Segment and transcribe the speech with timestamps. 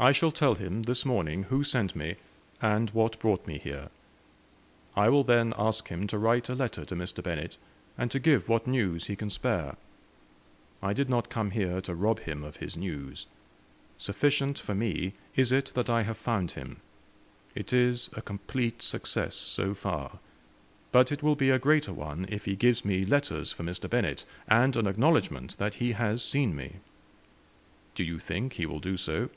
[0.00, 2.16] "I shall tell him this morning who sent me,
[2.62, 3.88] and what brought me here.
[4.96, 7.22] I will then ask him to write a letter to Mr.
[7.22, 7.58] Bennett,
[7.98, 9.76] and to give what news he can spare.
[10.82, 13.26] I did not come here to rob him of his news.
[13.98, 16.78] Sufficient for me is it that I have found him.
[17.54, 20.20] It is a complete success so far.
[20.90, 23.90] But it will be a greater one if he gives me letters for Mr.
[23.90, 26.76] Bennett, and an acknowledgment that he has seen me."
[27.94, 29.28] "Do you think he will do so?"